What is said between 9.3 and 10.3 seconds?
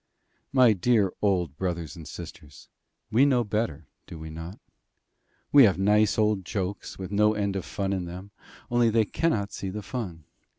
see the fun.